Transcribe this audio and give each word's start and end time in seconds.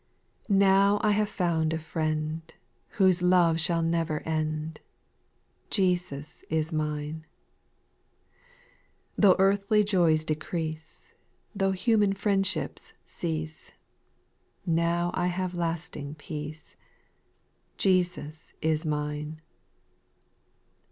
\rOW 0.49 0.99
I 1.03 1.11
have 1.11 1.29
found 1.29 1.73
a 1.73 1.77
Friend, 1.77 2.41
JLl 2.47 2.53
Whose 2.95 3.21
love 3.21 3.59
shall 3.59 3.83
never 3.83 4.21
end, 4.21 4.81
Jesus 5.69 6.43
is 6.49 6.73
mine. 6.73 7.27
Though 9.15 9.35
earthly 9.37 9.83
joys 9.83 10.23
decrease. 10.25 11.13
Though 11.53 11.69
human 11.73 12.13
friendships 12.13 12.93
cease, 13.05 13.73
Now 14.65 15.11
I 15.13 15.27
have 15.27 15.53
lasting 15.53 16.15
peace; 16.15 16.75
Jesus 17.77 18.53
is 18.59 18.83
mine. 18.83 19.39